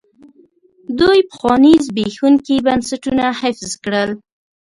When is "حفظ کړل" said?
3.41-4.09